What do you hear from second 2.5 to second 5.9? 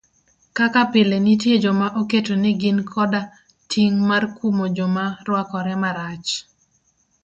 gin koda ting' mar kumo joma rwakore